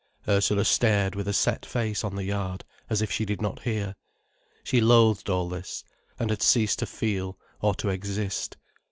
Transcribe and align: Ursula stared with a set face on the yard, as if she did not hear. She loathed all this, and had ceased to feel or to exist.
Ursula 0.27 0.65
stared 0.65 1.13
with 1.13 1.27
a 1.27 1.31
set 1.31 1.63
face 1.63 2.03
on 2.03 2.15
the 2.15 2.23
yard, 2.23 2.63
as 2.89 3.03
if 3.03 3.11
she 3.11 3.23
did 3.23 3.39
not 3.39 3.61
hear. 3.61 3.93
She 4.63 4.81
loathed 4.81 5.29
all 5.29 5.47
this, 5.47 5.83
and 6.17 6.31
had 6.31 6.41
ceased 6.41 6.79
to 6.79 6.87
feel 6.87 7.37
or 7.61 7.75
to 7.75 7.89
exist. 7.89 8.57